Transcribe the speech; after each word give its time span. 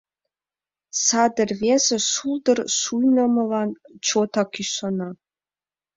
Саде 1.03 1.41
рвезе 1.49 1.97
шулдыр 2.11 2.59
шуйнымылан 2.79 3.69
чотак 4.07 4.51
ӱшана. 4.61 5.09